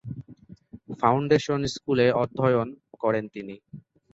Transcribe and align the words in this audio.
Foundation 0.99 1.61
স্কুলে 1.73 2.07
অধ্যয়ন 2.21 2.67
করেন 3.01 3.25
তিনি। 3.33 3.55